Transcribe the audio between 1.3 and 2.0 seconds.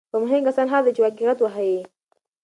وښيي.